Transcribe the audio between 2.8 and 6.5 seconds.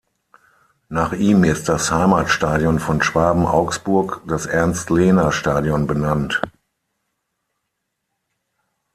Schwaben Augsburg, das Ernst-Lehner-Stadion, benannt.